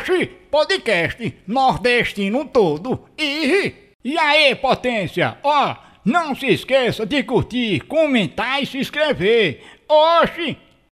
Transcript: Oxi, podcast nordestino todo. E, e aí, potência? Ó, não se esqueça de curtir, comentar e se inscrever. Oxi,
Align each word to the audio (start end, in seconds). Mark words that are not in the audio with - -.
Oxi, 0.00 0.26
podcast 0.50 1.34
nordestino 1.46 2.46
todo. 2.46 3.04
E, 3.18 3.74
e 4.02 4.18
aí, 4.18 4.54
potência? 4.54 5.36
Ó, 5.42 5.76
não 6.02 6.34
se 6.34 6.46
esqueça 6.46 7.04
de 7.04 7.22
curtir, 7.22 7.80
comentar 7.80 8.62
e 8.62 8.66
se 8.66 8.78
inscrever. 8.78 9.62
Oxi, 9.86 10.56